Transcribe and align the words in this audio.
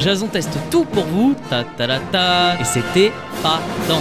Jason 0.00 0.28
teste 0.28 0.56
tout 0.70 0.86
pour 0.86 1.04
vous, 1.04 1.34
ta 1.50 1.62
ta 1.62 1.86
ta 1.86 1.98
ta, 1.98 2.58
et 2.58 2.64
c'était 2.64 3.12
pas 3.42 3.60
tant. 3.86 4.00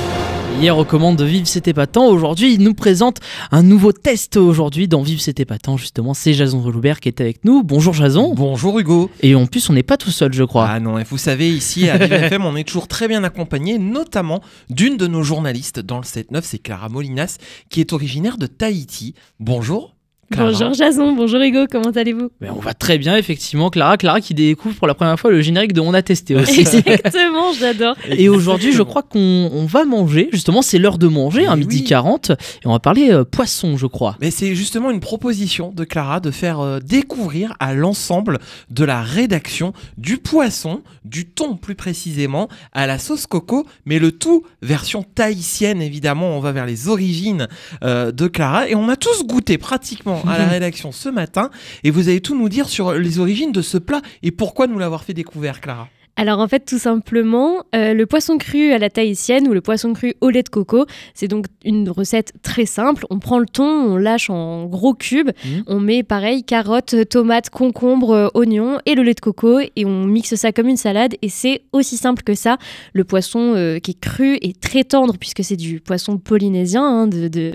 Hier 0.62 0.78
aux 0.78 0.86
commandes 0.86 1.18
de 1.18 1.26
Vive 1.26 1.46
c'était 1.46 1.74
pas 1.74 1.88
tant, 1.88 2.08
aujourd'hui 2.08 2.54
il 2.54 2.64
nous 2.64 2.74
présente 2.74 3.18
un 3.52 3.64
nouveau 3.64 3.92
test 3.92 4.38
aujourd'hui 4.38 4.88
dans 4.88 5.02
Vive 5.02 5.20
c'était 5.20 5.44
pas 5.44 5.58
tant 5.58 5.76
justement, 5.76 6.14
c'est 6.14 6.34
Jason 6.34 6.62
Reloubert 6.62 7.02
qui 7.02 7.10
est 7.10 7.20
avec 7.20 7.44
nous. 7.44 7.64
Bonjour 7.64 7.94
Jason. 7.94 8.34
Bonjour 8.34 8.80
Hugo. 8.80 9.12
Et 9.22 9.36
en 9.36 9.46
plus 9.46 9.70
on 9.70 9.74
n'est 9.74 9.84
pas 9.84 9.98
tout 9.98 10.12
seul 10.12 10.32
je 10.32 10.46
crois. 10.46 10.68
Ah 10.70 10.80
non, 10.80 10.98
et 10.98 11.04
vous 11.04 11.18
savez 11.18 11.50
ici 11.50 11.90
à 11.90 11.98
Vive 11.98 12.14
FM 12.24 12.46
on 12.46 12.56
est 12.56 12.64
toujours 12.64 12.88
très 12.88 13.10
bien 13.10 13.26
accompagné, 13.26 13.78
notamment 13.78 14.42
d'une 14.70 14.96
de 14.96 15.06
nos 15.06 15.24
journalistes 15.24 15.82
dans 15.82 15.98
le 15.98 16.04
7-9, 16.04 16.42
c'est 16.44 16.60
Clara 16.60 16.88
Molinas 16.88 17.36
qui 17.70 17.82
est 17.82 17.92
originaire 17.92 18.38
de 18.38 18.48
Tahiti. 18.48 19.16
Bonjour. 19.42 19.99
Bonjour 20.38 20.74
Jason, 20.76 21.14
bonjour 21.14 21.42
Hugo, 21.42 21.66
comment 21.72 21.90
allez-vous? 21.90 22.30
Ben, 22.40 22.54
On 22.56 22.60
va 22.60 22.76
très 22.76 23.00
bien, 23.00 23.18
effectivement. 23.18 23.72
Clara, 23.72 23.98
Clara 23.98 24.22
qui 24.22 24.36
découvre 24.36 24.76
pour 24.76 24.86
la 24.86 24.94
première 24.94 25.20
fois 25.20 25.32
le 25.32 25.42
générique 25.42 25.74
de 25.74 25.82
On 25.82 25.94
a 25.96 26.04
testé 26.04 26.36
aussi. 26.36 26.60
Exactement, 26.86 27.52
j'adore. 27.60 27.96
Et 28.08 28.30
aujourd'hui, 28.30 28.72
je 28.72 28.84
crois 28.84 29.02
qu'on 29.02 29.66
va 29.68 29.86
manger. 29.86 30.30
Justement, 30.32 30.62
c'est 30.62 30.78
l'heure 30.78 31.00
de 31.00 31.08
manger, 31.08 31.48
un 31.48 31.56
midi 31.56 31.84
40. 31.84 32.30
Et 32.30 32.36
on 32.66 32.74
va 32.74 32.80
parler 32.80 33.10
euh, 33.10 33.24
poisson, 33.24 33.76
je 33.76 33.88
crois. 33.88 34.18
Mais 34.22 34.30
c'est 34.30 34.54
justement 34.54 34.92
une 34.92 35.00
proposition 35.00 35.72
de 35.76 35.84
Clara 35.84 36.20
de 36.20 36.30
faire 36.30 36.60
euh, 36.60 36.80
découvrir 36.80 37.56
à 37.60 37.74
l'ensemble 37.74 38.38
de 38.70 38.84
la 38.84 39.02
rédaction 39.02 39.74
du 39.98 40.18
poisson, 40.18 40.82
du 41.06 41.26
thon 41.26 41.56
plus 41.56 41.76
précisément, 41.76 42.50
à 42.72 42.86
la 42.86 43.00
sauce 43.00 43.26
coco, 43.26 43.66
mais 43.86 43.98
le 43.98 44.12
tout 44.12 44.44
version 44.62 45.04
tahitienne, 45.04 45.82
évidemment. 45.82 46.38
On 46.38 46.40
va 46.40 46.52
vers 46.52 46.68
les 46.68 46.88
origines 46.88 47.48
euh, 47.84 48.12
de 48.12 48.28
Clara. 48.28 48.70
Et 48.70 48.76
on 48.76 48.90
a 48.90 48.96
tous 48.96 49.26
goûté 49.26 49.58
pratiquement 49.58 50.19
à 50.28 50.38
la 50.38 50.48
rédaction 50.50 50.92
ce 50.92 51.10
matin 51.10 51.50
et 51.84 51.92
vous 51.92 52.10
allez 52.10 52.22
tout 52.22 52.38
nous 52.38 52.50
dire 52.50 52.70
sur 52.70 52.94
les 52.94 53.20
origines 53.20 53.52
de 53.52 53.62
ce 53.62 53.78
plat 53.78 54.02
et 54.24 54.32
pourquoi 54.32 54.68
nous 54.68 54.80
l'avoir 54.80 55.04
fait 55.04 55.14
découvrir, 55.14 55.62
Clara. 55.62 55.88
Alors 56.20 56.40
en 56.40 56.50
fait, 56.50 56.66
tout 56.66 56.80
simplement, 56.80 57.64
euh, 57.74 57.94
le 57.94 58.06
poisson 58.06 58.38
cru 58.38 58.74
à 58.74 58.78
la 58.78 58.90
tahitienne 58.90 59.48
ou 59.48 59.54
le 59.54 59.62
poisson 59.62 59.94
cru 59.94 60.16
au 60.20 60.30
lait 60.30 60.44
de 60.44 60.50
coco, 60.50 60.86
c'est 61.14 61.30
donc 61.30 61.46
une 61.64 61.90
recette 61.90 62.34
très 62.44 62.66
simple. 62.66 63.06
On 63.10 63.20
prend 63.20 63.40
le 63.40 63.46
thon, 63.46 63.64
on 63.64 63.96
lâche 63.96 64.30
en 64.30 64.66
gros 64.66 64.94
cubes, 64.94 65.30
mmh. 65.30 65.50
on 65.68 65.80
met 65.80 66.04
pareil 66.04 66.44
carottes, 66.44 67.08
tomates, 67.08 67.50
concombres, 67.50 68.12
euh, 68.12 68.28
oignons 68.34 68.80
et 68.86 68.96
le 68.96 69.04
lait 69.04 69.14
de 69.14 69.22
coco 69.22 69.62
et 69.62 69.86
on 69.86 70.04
mixe 70.04 70.36
ça 70.36 70.52
comme 70.52 70.68
une 70.68 70.76
salade 70.76 71.16
et 71.22 71.30
c'est 71.30 71.62
aussi 71.72 71.96
simple 71.96 72.22
que 72.24 72.34
ça. 72.34 72.58
Le 72.92 73.06
poisson 73.06 73.54
euh, 73.56 73.80
qui 73.80 73.92
est 73.92 74.00
cru 74.02 74.38
et 74.42 74.52
très 74.52 74.84
tendre 74.84 75.16
puisque 75.18 75.46
c'est 75.46 75.56
du 75.56 75.80
poisson 75.80 76.18
polynésien 76.18 76.84
hein, 76.84 77.08
de, 77.08 77.30
de, 77.30 77.54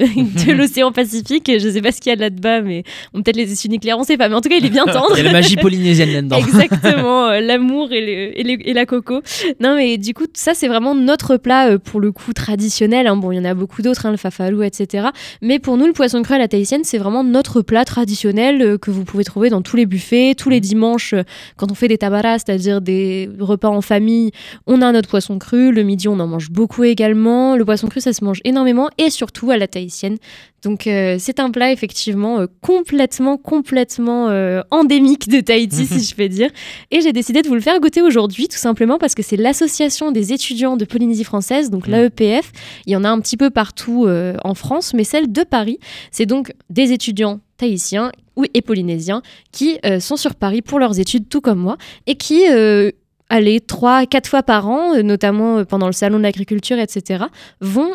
l'océan 0.53 0.91
Pacifique. 0.91 1.53
Je 1.55 1.69
sais 1.69 1.83
pas 1.83 1.93
ce 1.93 2.01
qu'il 2.01 2.09
y 2.09 2.15
a 2.15 2.19
là-bas, 2.19 2.63
mais 2.63 2.83
on 3.13 3.21
peut-être 3.21 3.37
les 3.37 3.53
issues 3.53 3.69
nucléaires, 3.69 3.99
on 3.99 4.05
sait 4.05 4.17
pas, 4.17 4.31
mais 4.31 4.37
en 4.37 4.41
tout 4.41 4.49
cas 4.49 4.57
il 4.57 4.65
est 4.65 4.71
bien 4.71 4.85
tendre. 4.87 5.19
Il 5.19 5.19
y 5.19 5.21
a 5.21 5.25
la 5.25 5.33
magie 5.33 5.57
polynésienne 5.57 6.15
là-dedans. 6.15 6.39
Exactement, 6.39 7.29
l'amour 7.41 7.93
et, 7.93 8.41
et 8.41 8.43
les 8.43 8.54
et 8.65 8.73
la 8.73 8.87
coco. 8.87 9.23
Non, 9.61 9.77
mais 9.77 9.99
du 9.99 10.15
coup, 10.15 10.25
ça, 10.35 10.55
c'est 10.55 10.69
vraiment 10.69 10.95
notre 10.95 11.37
plat 11.37 11.69
euh, 11.69 11.79
pour 11.79 12.01
le 12.01 12.13
coup 12.13 12.33
traditionnel. 12.33 13.07
Hein. 13.07 13.17
Bon, 13.17 13.33
il 13.33 13.37
y 13.37 13.39
en 13.41 13.45
a 13.45 13.55
beaucoup 13.55 13.83
d'autres, 13.83 14.07
hein, 14.07 14.11
le 14.11 14.17
fafalou, 14.17 14.63
etc. 14.63 15.09
Mais 15.43 15.59
pour 15.59 15.77
nous, 15.77 15.87
le 15.87 15.93
poisson 15.93 16.23
cru 16.23 16.35
à 16.35 16.39
la 16.39 16.49
tahitienne, 16.49 16.85
c'est 16.85 16.99
vraiment 16.99 17.25
notre 17.25 17.63
plat 17.63 17.85
traditionnel 17.85 18.63
euh, 18.63 18.79
que 18.79 18.91
vous 18.91 19.05
pouvez 19.05 19.25
trouver 19.25 19.51
dans 19.51 19.63
tous 19.63 19.77
les 19.77 19.87
buffets, 19.87 20.35
tous 20.37 20.51
les 20.51 20.61
dimanches, 20.61 21.15
euh, 21.15 21.23
quand 21.57 21.71
on 21.71 21.75
fait 21.75 21.89
des 21.89 21.99
tabaras, 21.99 22.39
c'est-à-dire 22.39 22.81
des 22.81 23.29
repas 23.39 23.69
en 23.69 23.81
famille, 23.81 24.31
on 24.67 24.83
a 24.83 24.93
notre 24.93 25.09
poisson 25.09 25.39
cru. 25.39 25.73
Le 25.73 25.83
midi, 25.83 26.09
on 26.09 26.21
en 26.21 26.27
mange 26.27 26.51
beaucoup 26.51 26.85
également. 26.85 27.57
Le 27.57 27.65
poisson 27.65 27.89
cru, 27.89 28.01
ça 28.01 28.13
se 28.13 28.25
mange 28.25 28.41
énormément 28.45 28.89
et 28.99 29.11
surtout 29.11 29.51
à 29.51 29.57
la 29.57 29.69
tahitienne. 29.69 30.17
Donc 30.65 30.87
euh, 30.87 31.17
c'est 31.19 31.41
un 31.41 31.51
plat 31.51 31.71
effectivement 31.71 32.41
euh, 32.41 32.47
complètement, 32.61 33.37
complètement 33.37 34.29
euh, 34.29 34.63
endémique 34.71 35.29
de 35.29 35.41
Tahiti, 35.41 35.87
si 35.87 36.03
je 36.03 36.15
peux 36.15 36.29
dire. 36.29 36.51
Et 36.91 37.01
j'ai 37.01 37.13
décidé 37.13 37.43
de 37.43 37.49
vous 37.49 37.55
le 37.55 37.61
faire 37.61 37.79
goûter 37.81 38.03
aujourd'hui, 38.03 38.49
tout 38.49 38.59
simplement 38.59 38.99
parce 38.99 39.15
que 39.15 39.23
c'est 39.23 39.37
l'association 39.37 40.11
des 40.11 40.33
étudiants 40.33 40.77
de 40.77 40.85
Polynésie 40.85 41.25
française, 41.25 41.71
donc 41.71 41.87
l'AEPF. 41.87 42.51
Il 42.87 42.93
y 42.93 42.97
en 42.97 43.05
a 43.05 43.11
un 43.11 43.21
petit 43.21 43.37
peu 43.37 43.51
partout 43.51 44.07
en 44.45 44.55
France, 44.55 44.95
mais 44.95 45.05
celle 45.05 45.31
de 45.31 45.43
Paris, 45.43 45.79
c'est 46.11 46.27
donc 46.27 46.53
des 46.71 46.93
étudiants 46.93 47.41
tahitiens 47.57 48.11
et 48.55 48.63
polynésiens 48.63 49.23
qui 49.53 49.79
sont 50.01 50.17
sur 50.17 50.35
Paris 50.35 50.63
pour 50.63 50.79
leurs 50.79 50.99
études, 50.99 51.29
tout 51.29 51.41
comme 51.41 51.59
moi, 51.59 51.77
et 52.07 52.17
qui 52.17 52.45
allez, 53.29 53.61
trois, 53.61 54.07
quatre 54.07 54.29
fois 54.29 54.43
par 54.43 54.69
an, 54.69 55.03
notamment 55.03 55.65
pendant 55.65 55.87
le 55.87 55.93
salon 55.93 56.19
de 56.19 56.23
l'agriculture, 56.23 56.79
etc., 56.79 57.25
vont 57.61 57.95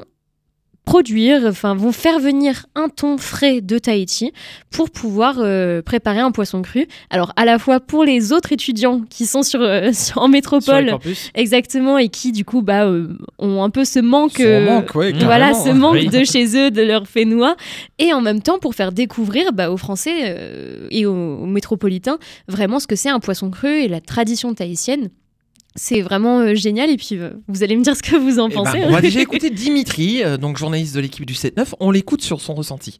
produire, 0.89 1.43
enfin 1.45 1.75
vont 1.75 1.91
faire 1.91 2.19
venir 2.19 2.65
un 2.73 2.89
thon 2.89 3.19
frais 3.19 3.61
de 3.61 3.77
Tahiti 3.77 4.33
pour 4.71 4.89
pouvoir 4.89 5.35
euh, 5.37 5.83
préparer 5.83 6.17
un 6.17 6.31
poisson 6.31 6.63
cru. 6.63 6.87
Alors 7.11 7.31
à 7.35 7.45
la 7.45 7.59
fois 7.59 7.79
pour 7.79 8.03
les 8.03 8.33
autres 8.33 8.53
étudiants 8.53 9.01
qui 9.07 9.27
sont 9.27 9.43
sur, 9.43 9.61
euh, 9.61 9.91
en 10.15 10.27
métropole, 10.27 10.97
exactement, 11.35 11.99
et 11.99 12.09
qui 12.09 12.31
du 12.31 12.43
coup 12.43 12.63
bah 12.63 12.87
euh, 12.87 13.07
ont 13.37 13.61
un 13.61 13.69
peu 13.69 13.85
ce 13.85 13.99
manque, 13.99 14.41
voilà, 14.41 15.53
ce 15.53 15.69
manque 15.69 16.05
de 16.05 16.23
chez 16.23 16.57
eux, 16.57 16.71
de 16.71 16.81
leur 16.81 17.07
fénois, 17.07 17.55
et 17.99 18.11
en 18.11 18.21
même 18.21 18.41
temps 18.41 18.57
pour 18.57 18.73
faire 18.73 18.91
découvrir 18.91 19.53
bah, 19.53 19.69
aux 19.69 19.77
Français 19.77 20.35
et 20.89 21.05
aux 21.05 21.45
métropolitains 21.45 22.17
vraiment 22.47 22.79
ce 22.79 22.87
que 22.87 22.95
c'est 22.95 23.09
un 23.09 23.19
poisson 23.19 23.51
cru 23.51 23.69
et 23.69 23.87
la 23.87 24.01
tradition 24.01 24.55
tahitienne. 24.55 25.09
C'est 25.81 26.01
vraiment 26.01 26.41
euh, 26.41 26.55
génial 26.55 26.89
et 26.89 26.97
puis 26.97 27.11
euh, 27.13 27.29
vous 27.47 27.63
allez 27.63 27.77
me 27.77 27.83
dire 27.83 27.95
ce 27.95 28.03
que 28.03 28.17
vous 28.17 28.37
en 28.37 28.49
eh 28.49 28.53
ben, 28.53 28.63
pensez. 28.63 28.83
on 28.83 28.91
va 28.91 28.99
déjà 29.09 29.21
écouter 29.21 29.49
Dimitri, 29.49 30.21
euh, 30.21 30.35
donc 30.35 30.57
journaliste 30.57 30.93
de 30.93 30.99
l'équipe 30.99 31.25
du 31.25 31.33
7-9. 31.33 31.73
On 31.79 31.89
l'écoute 31.89 32.21
sur 32.21 32.41
son 32.41 32.53
ressenti. 32.53 32.99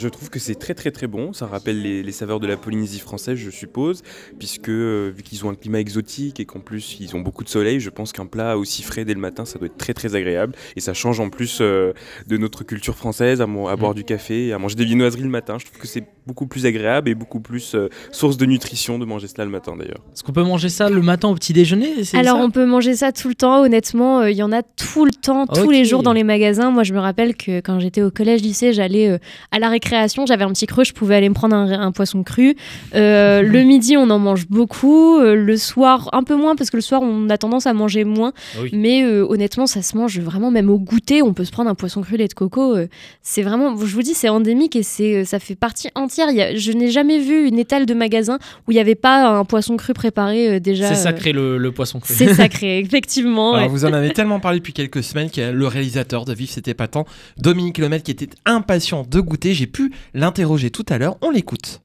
Je 0.00 0.08
trouve 0.08 0.28
que 0.28 0.40
c'est 0.40 0.56
très 0.56 0.74
très 0.74 0.90
très 0.90 1.06
bon, 1.06 1.32
ça 1.32 1.46
rappelle 1.46 1.80
les, 1.80 2.10
saveurs 2.10 2.40
de 2.40 2.48
la 2.48 2.56
Polynésie 2.56 2.98
française 2.98 3.38
je 3.38 3.48
suppose, 3.48 4.02
puisque 4.40 4.68
euh, 4.68 5.12
vu 5.16 5.22
qu'ils 5.22 5.46
ont 5.46 5.50
un 5.50 5.54
climat 5.54 5.78
exotique 5.78 6.40
et 6.40 6.44
qu'en 6.46 6.58
plus 6.58 6.96
ils 6.98 7.14
ont 7.14 7.20
beaucoup 7.20 7.44
de 7.44 7.48
soleil, 7.48 7.78
je 7.78 7.90
pense 7.90 8.10
qu'un 8.10 8.26
plat 8.26 8.58
aussi 8.58 8.82
frais 8.82 9.04
dès 9.04 9.14
le 9.14 9.20
matin 9.20 9.44
ça 9.44 9.56
doit 9.56 9.66
être 9.66 9.76
très 9.76 9.94
très 9.94 10.16
agréable 10.16 10.56
et 10.74 10.80
ça 10.80 10.94
change 10.94 11.20
en 11.20 11.30
plus 11.30 11.58
euh, 11.60 11.92
de 12.26 12.36
notre 12.36 12.64
culture 12.64 12.96
française 12.96 13.40
à, 13.40 13.44
à, 13.44 13.76
boire 13.76 13.92
mm. 13.92 13.94
du 13.94 14.02
café, 14.02 14.52
à 14.52 14.58
manger 14.58 14.74
des 14.74 14.84
viennoiseries 14.84 15.22
le 15.22 15.28
matin, 15.28 15.58
je 15.60 15.66
trouve 15.66 15.78
que 15.78 15.86
c'est 15.86 16.02
beaucoup 16.26 16.48
plus 16.48 16.66
agréable 16.66 17.08
et 17.08 17.14
beaucoup 17.14 17.38
plus 17.38 17.76
euh, 17.76 17.88
source 18.10 18.36
de 18.36 18.46
nutrition 18.46 18.98
de 18.98 19.04
manger 19.04 19.28
cela 19.28 19.44
le 19.44 19.52
matin 19.52 19.76
d'ailleurs. 19.76 20.00
Est-ce 20.12 20.24
qu'on 20.24 20.32
peut 20.32 20.42
manger 20.42 20.70
ça 20.70 20.90
le 20.90 21.02
matin 21.02 21.28
au 21.28 21.36
petit 21.36 21.52
déjeuner 21.52 21.92
Alors 22.14 22.40
on 22.40 22.50
peut 22.50 22.66
manger 22.66 22.96
ça 22.96 23.12
tout 23.12 23.28
le 23.28 23.36
temps, 23.36 23.62
honnêtement, 23.62 24.24
il 24.24 24.36
y 24.36 24.42
en 24.42 24.50
a 24.50 24.64
tout 24.64 25.04
le 25.04 25.12
temps, 25.12 25.46
tous 25.46 25.70
les 25.70 25.84
jours 25.84 26.02
dans 26.02 26.12
les 26.12 26.24
magasins. 26.24 26.72
Moi 26.72 26.82
je 26.82 26.94
me 26.94 26.98
rappelle 26.98 27.36
que 27.36 27.60
quand 27.60 27.78
j'étais 27.78 28.02
au 28.02 28.10
collège 28.10 28.42
lycée, 28.42 28.72
j'allais 28.72 29.20
à 29.52 29.60
la 29.60 29.68
création, 29.84 30.26
j'avais 30.26 30.44
un 30.44 30.50
petit 30.50 30.66
creux, 30.66 30.84
je 30.84 30.92
pouvais 30.92 31.14
aller 31.14 31.28
me 31.28 31.34
prendre 31.34 31.54
un, 31.54 31.92
poisson 31.92 32.22
cru. 32.22 32.56
Euh, 32.94 33.42
le 33.42 33.62
midi, 33.62 33.96
on 33.96 34.10
en 34.10 34.18
mange 34.18 34.48
beaucoup. 34.48 35.18
Euh, 35.18 35.36
le 35.36 35.56
soir, 35.56 36.08
un 36.12 36.22
peu 36.22 36.34
moins, 36.34 36.56
parce 36.56 36.70
que 36.70 36.76
le 36.76 36.82
soir, 36.82 37.02
on 37.02 37.28
a 37.30 37.38
tendance 37.38 37.66
à 37.66 37.72
manger 37.72 38.04
moins. 38.04 38.32
Mais 38.72 39.04
euh, 39.04 39.26
honnêtement, 39.28 39.66
ça 39.66 39.82
se 39.82 39.96
mange 39.96 40.18
vraiment, 40.18 40.50
même 40.50 40.70
au 40.70 40.78
goûter, 40.78 41.22
on 41.22 41.34
peut 41.34 41.44
se 41.44 41.52
prendre 41.52 41.70
un 41.70 41.74
poisson 41.74 42.00
cru 42.00 42.16
lait 42.16 42.28
de 42.28 42.34
coco. 42.34 42.76
c'est 43.22 43.42
vraiment, 43.42 43.76
je 43.76 43.94
vous 43.94 44.02
dis, 44.02 44.14
c'est 44.14 44.28
endémique 44.28 44.74
et 44.76 44.82
c'est, 44.82 45.24
ça 45.24 45.38
fait 45.38 45.54
partie 45.54 45.88
entière. 45.94 46.28
je 46.56 46.72
n'ai 46.72 46.90
jamais 46.90 47.18
vu 47.18 47.46
une 47.46 47.58
étale 47.58 47.86
de 47.86 47.94
magasin 47.94 48.38
où 48.66 48.72
il 48.72 48.74
n'y 48.74 48.80
avait 48.80 48.94
pas 48.94 49.28
un 49.28 49.44
poisson 49.44 49.76
cru 49.76 49.92
préparé 49.92 50.58
déjà. 50.60 50.88
C'est 50.88 51.02
sacré 51.02 51.32
le, 51.32 51.70
poisson 51.70 52.00
cru. 52.00 52.14
C'est 52.14 52.34
sacré, 52.34 52.78
effectivement. 52.78 53.68
Vous 53.68 53.84
en 53.84 53.92
avez 53.92 54.10
tellement 54.14 54.40
parlé 54.40 54.58
depuis 54.58 54.72
quelques 54.72 55.02
semaines 55.02 55.30
que 55.30 55.50
le 55.50 55.66
réalisateur 55.66 56.24
de 56.24 56.32
Vif, 56.32 56.50
c'était 56.50 56.74
pas 56.74 56.88
tant, 56.88 57.04
Dominique 57.38 57.78
Lemel, 57.78 58.02
qui 58.02 58.10
était 58.10 58.28
impatient 58.46 59.04
de 59.08 59.20
goûter. 59.20 59.54
J'ai 59.54 59.66
pu 59.74 59.92
l'interroger 60.14 60.70
tout 60.70 60.86
à 60.88 60.96
l'heure. 60.96 61.18
On 61.20 61.30
l'écoute. 61.30 61.82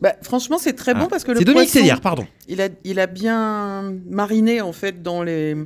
Bah, 0.00 0.14
franchement, 0.22 0.58
c'est 0.58 0.72
très 0.72 0.92
bon 0.92 1.04
ah, 1.04 1.08
parce 1.08 1.24
que 1.24 1.30
le 1.30 1.38
C'est 1.38 1.44
Dominique 1.44 1.70
Célière, 1.70 2.00
pardon. 2.00 2.26
Il 2.48 2.60
a, 2.60 2.68
il 2.84 2.98
a 2.98 3.06
bien 3.06 3.94
mariné 4.10 4.60
en 4.60 4.72
fait 4.72 5.02
dans 5.02 5.22
les, 5.22 5.56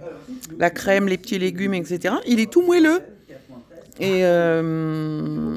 la 0.58 0.70
crème, 0.70 1.08
les 1.08 1.16
petits 1.16 1.38
légumes, 1.38 1.74
etc. 1.74 2.16
Il 2.26 2.38
est 2.40 2.52
tout 2.52 2.62
moelleux. 2.62 3.00
Et, 3.98 4.25
euh, 4.25 5.56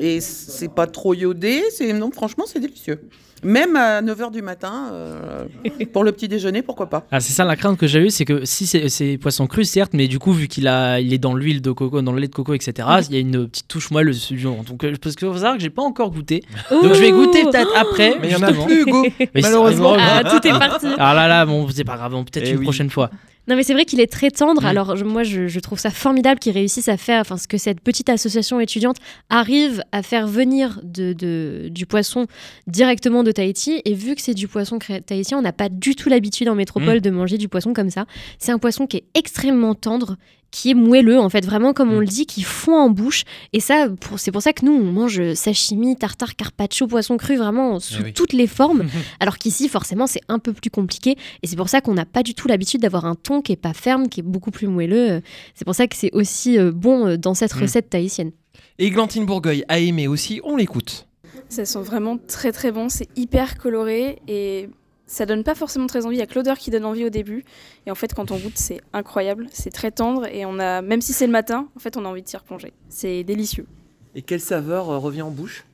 et 0.00 0.20
c'est 0.20 0.72
pas 0.72 0.86
trop 0.86 1.14
iodé. 1.14 1.62
Non, 1.94 2.10
franchement, 2.10 2.44
c'est 2.46 2.60
délicieux. 2.60 3.00
Même 3.42 3.76
à 3.76 4.00
9h 4.00 4.30
du 4.32 4.40
matin, 4.40 4.88
euh, 4.92 5.44
pour 5.92 6.02
le 6.02 6.12
petit 6.12 6.28
déjeuner, 6.28 6.62
pourquoi 6.62 6.88
pas. 6.88 7.06
Ah, 7.10 7.20
c'est 7.20 7.34
ça 7.34 7.44
la 7.44 7.56
crainte 7.56 7.76
que 7.76 7.86
j'ai 7.86 7.98
eue, 8.00 8.08
c'est 8.08 8.24
que 8.24 8.46
si 8.46 8.66
c'est 8.66 9.18
poisson 9.18 9.46
cru, 9.46 9.64
certes, 9.64 9.92
mais 9.92 10.08
du 10.08 10.18
coup, 10.18 10.32
vu 10.32 10.48
qu'il 10.48 10.66
a, 10.66 10.98
il 10.98 11.12
est 11.12 11.18
dans 11.18 11.34
l'huile 11.34 11.60
de 11.60 11.70
coco, 11.70 12.00
dans 12.00 12.12
le 12.12 12.20
lait 12.22 12.28
de 12.28 12.34
coco, 12.34 12.54
etc., 12.54 12.88
il 13.10 13.14
y 13.14 13.18
a 13.18 13.20
une 13.20 13.46
petite 13.46 13.68
touche 13.68 13.90
moelleuse. 13.90 14.32
Donc, 14.66 14.82
euh, 14.84 14.94
parce 14.98 15.14
que 15.14 15.26
faut 15.26 15.34
savoir 15.34 15.56
que 15.56 15.60
j'ai 15.62 15.68
pas 15.68 15.82
encore 15.82 16.10
goûté. 16.10 16.42
Donc, 16.70 16.94
je 16.94 17.00
vais 17.00 17.10
goûter 17.10 17.42
peut-être 17.42 17.76
après. 17.76 18.16
Mais 18.18 18.28
il 18.28 18.32
y 18.32 18.36
en 18.36 18.42
a 18.42 18.46
justement. 18.46 18.64
plus, 18.64 18.80
Hugo. 18.80 19.06
Malheureusement. 19.34 19.94
Ah, 19.98 20.22
tout 20.24 20.46
est 20.46 20.58
parti. 20.58 20.86
Ah 20.96 21.12
là 21.12 21.28
là, 21.28 21.44
bon, 21.44 21.68
c'est 21.68 21.84
pas 21.84 21.96
grave, 21.96 22.12
bon, 22.12 22.24
peut-être 22.24 22.46
Eh 22.46 22.52
une 22.52 22.58
oui. 22.60 22.64
prochaine 22.64 22.88
fois. 22.88 23.10
Non 23.46 23.56
mais 23.56 23.62
c'est 23.62 23.74
vrai 23.74 23.84
qu'il 23.84 24.00
est 24.00 24.10
très 24.10 24.30
tendre. 24.30 24.62
Mm. 24.62 24.66
Alors 24.66 24.96
je- 24.96 25.04
moi 25.04 25.22
je, 25.22 25.48
je 25.48 25.60
trouve 25.60 25.78
ça 25.78 25.90
formidable 25.90 26.40
qu'ils 26.40 26.52
réussissent 26.54 26.88
à 26.88 26.96
faire, 26.96 27.20
enfin 27.20 27.36
ce 27.36 27.46
que 27.46 27.58
cette 27.58 27.80
petite 27.80 28.08
association 28.08 28.58
étudiante 28.60 28.96
arrive 29.30 29.82
à 29.92 30.02
faire 30.02 30.26
venir 30.26 30.80
de, 30.82 31.12
de- 31.12 31.68
du 31.70 31.86
poisson 31.86 32.26
directement 32.66 33.22
de 33.22 33.32
Tahiti. 33.32 33.82
Et 33.84 33.94
vu 33.94 34.14
que 34.14 34.22
c'est 34.22 34.34
du 34.34 34.48
poisson 34.48 34.78
tahitien, 35.06 35.38
on 35.38 35.42
n'a 35.42 35.52
pas 35.52 35.68
du 35.68 35.94
tout 35.94 36.08
l'habitude 36.08 36.48
en 36.48 36.54
métropole 36.54 37.00
de 37.00 37.10
manger 37.10 37.38
du 37.38 37.48
poisson 37.48 37.72
comme 37.74 37.90
ça. 37.90 38.06
C'est 38.38 38.52
un 38.52 38.58
poisson 38.58 38.86
qui 38.86 38.98
est 38.98 39.04
extrêmement 39.14 39.74
tendre, 39.74 40.16
qui 40.54 40.70
est 40.70 40.74
moelleux 40.74 41.18
en 41.18 41.28
fait, 41.28 41.44
vraiment 41.44 41.72
comme 41.72 41.92
on 41.92 41.98
le 41.98 42.06
dit, 42.06 42.26
qui 42.26 42.42
fond 42.44 42.76
en 42.76 42.88
bouche. 42.90 43.24
Et 43.52 43.58
ça, 43.60 43.88
pour- 44.00 44.20
c'est 44.20 44.30
pour 44.30 44.40
ça 44.40 44.52
que 44.52 44.64
nous 44.64 44.72
on 44.72 44.92
mange 44.92 45.34
sashimi, 45.34 45.96
tartare, 45.96 46.36
carpaccio, 46.36 46.86
poisson 46.86 47.16
cru 47.16 47.36
vraiment 47.36 47.80
sous 47.80 47.96
Eh 48.00 48.04
oui. 48.04 48.12
toutes 48.12 48.32
les 48.32 48.46
formes. 48.46 48.84
alors 49.20 49.38
qu'ici 49.38 49.68
forcément 49.68 50.06
c'est 50.06 50.20
un 50.28 50.38
peu 50.38 50.52
plus 50.52 50.70
compliqué. 50.70 51.16
Et 51.42 51.46
c'est 51.48 51.56
pour 51.56 51.68
ça 51.68 51.80
qu'on 51.80 51.94
n'a 51.94 52.04
pas 52.06 52.22
du 52.22 52.34
tout 52.34 52.46
l'habitude 52.46 52.80
d'avoir 52.82 53.04
un 53.04 53.16
thon 53.16 53.42
qui 53.42 53.50
est 53.52 53.56
pas 53.56 53.74
ferme, 53.74 54.08
qui 54.08 54.20
est 54.20 54.22
beaucoup 54.22 54.52
plus 54.52 54.68
moelleux. 54.68 55.22
C'est 55.54 55.64
pour 55.64 55.74
ça 55.74 55.86
que 55.88 55.96
c'est 55.96 56.12
aussi 56.12 56.56
euh, 56.58 56.70
bon 56.72 57.06
euh, 57.06 57.16
dans 57.16 57.34
cette 57.34 57.54
Mm. 57.56 57.60
recette 57.62 57.90
tahitienne. 57.90 58.30
Et 58.78 58.90
Glantine 58.90 59.26
Bourgueil 59.26 59.64
a 59.68 59.78
aimé 59.80 60.06
aussi, 60.08 60.40
on 60.44 60.56
l'écoute. 60.56 61.06
Ça 61.48 61.64
sent 61.64 61.80
vraiment 61.82 62.16
très 62.16 62.52
très 62.52 62.70
bon, 62.72 62.88
c'est 62.88 63.08
hyper 63.16 63.58
coloré 63.58 64.18
et 64.28 64.68
ça 65.06 65.26
donne 65.26 65.44
pas 65.44 65.54
forcément 65.54 65.86
très 65.86 66.06
envie. 66.06 66.16
Il 66.16 66.18
y 66.18 66.22
a 66.22 66.26
que 66.26 66.34
l'odeur 66.34 66.58
qui 66.58 66.70
donne 66.70 66.84
envie 66.84 67.04
au 67.04 67.10
début. 67.10 67.44
Et 67.86 67.90
en 67.90 67.94
fait, 67.94 68.14
quand 68.14 68.30
on 68.30 68.36
goûte, 68.36 68.56
c'est 68.56 68.80
incroyable, 68.92 69.46
c'est 69.52 69.70
très 69.70 69.90
tendre 69.90 70.26
et 70.26 70.44
on 70.46 70.58
a, 70.58 70.82
même 70.82 71.00
si 71.00 71.12
c'est 71.12 71.26
le 71.26 71.32
matin, 71.32 71.68
en 71.76 71.78
fait, 71.78 71.96
on 71.96 72.04
a 72.04 72.08
envie 72.08 72.22
de 72.22 72.28
s'y 72.28 72.36
replonger. 72.36 72.72
C'est 72.88 73.24
délicieux. 73.24 73.66
Et 74.14 74.22
quelle 74.22 74.40
saveur 74.40 74.90
euh, 74.90 74.98
revient 74.98 75.22
en 75.22 75.30
bouche? 75.30 75.64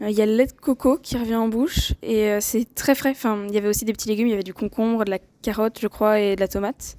Euh, 0.00 0.10
Il 0.10 0.16
y 0.16 0.22
a 0.22 0.26
le 0.26 0.34
lait 0.34 0.46
de 0.46 0.52
coco 0.52 0.98
qui 0.98 1.16
revient 1.16 1.36
en 1.36 1.48
bouche 1.48 1.92
et 2.02 2.28
euh, 2.28 2.38
c'est 2.40 2.74
très 2.74 2.94
frais. 2.94 3.10
Enfin, 3.10 3.44
il 3.48 3.54
y 3.54 3.58
avait 3.58 3.68
aussi 3.68 3.84
des 3.84 3.92
petits 3.92 4.08
légumes, 4.08 4.26
il 4.26 4.30
y 4.30 4.34
avait 4.34 4.42
du 4.42 4.54
concombre, 4.54 5.04
de 5.04 5.10
la 5.10 5.18
carotte, 5.42 5.78
je 5.80 5.88
crois, 5.88 6.20
et 6.20 6.34
de 6.34 6.40
la 6.40 6.48
tomate. 6.48 6.96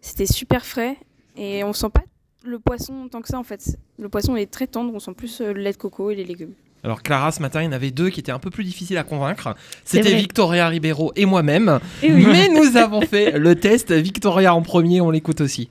C'était 0.00 0.26
super 0.26 0.64
frais 0.64 0.96
et 1.36 1.64
on 1.64 1.72
sent 1.72 1.90
pas 1.90 2.04
le 2.44 2.60
poisson 2.60 3.08
tant 3.08 3.20
que 3.20 3.28
ça 3.28 3.38
en 3.38 3.42
fait. 3.42 3.76
Le 3.98 4.08
poisson 4.08 4.36
est 4.36 4.50
très 4.50 4.68
tendre, 4.68 4.94
on 4.94 5.00
sent 5.00 5.14
plus 5.14 5.40
le 5.40 5.52
lait 5.52 5.72
de 5.72 5.76
coco 5.76 6.10
et 6.10 6.14
les 6.14 6.24
légumes. 6.24 6.54
Alors 6.86 7.02
Clara, 7.02 7.32
ce 7.32 7.42
matin, 7.42 7.62
il 7.62 7.64
y 7.64 7.68
en 7.68 7.72
avait 7.72 7.90
deux 7.90 8.10
qui 8.10 8.20
étaient 8.20 8.30
un 8.30 8.38
peu 8.38 8.48
plus 8.48 8.62
difficiles 8.62 8.96
à 8.96 9.02
convaincre. 9.02 9.56
C'était. 9.84 10.14
Victoria 10.14 10.68
Ribeiro 10.68 11.12
et 11.16 11.26
moi-même. 11.26 11.80
Oui. 12.04 12.24
Mais 12.24 12.48
nous 12.48 12.76
avons 12.76 13.00
fait 13.00 13.36
le 13.40 13.56
test. 13.56 13.90
Victoria 13.90 14.54
en 14.54 14.62
premier, 14.62 15.00
on 15.00 15.10
l'écoute 15.10 15.40
aussi. 15.40 15.68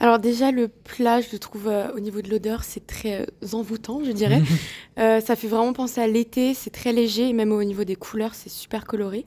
Alors 0.00 0.18
déjà, 0.18 0.50
le 0.50 0.66
plat, 0.66 1.20
je 1.20 1.28
le 1.32 1.38
trouve 1.38 1.68
euh, 1.68 1.92
au 1.94 2.00
niveau 2.00 2.22
de 2.22 2.28
l'odeur, 2.28 2.64
c'est 2.64 2.84
très 2.88 3.22
euh, 3.22 3.46
envoûtant, 3.52 4.02
je 4.04 4.10
dirais. 4.10 4.42
Euh, 4.98 5.20
ça 5.20 5.36
fait 5.36 5.46
vraiment 5.46 5.74
penser 5.74 6.00
à 6.00 6.06
l'été, 6.06 6.54
c'est 6.54 6.70
très 6.70 6.90
léger, 6.90 7.28
et 7.28 7.34
même 7.34 7.52
au 7.52 7.62
niveau 7.62 7.84
des 7.84 7.96
couleurs, 7.96 8.34
c'est 8.34 8.48
super 8.48 8.86
coloré. 8.86 9.26